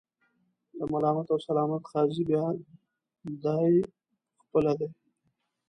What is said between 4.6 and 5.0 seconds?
دی.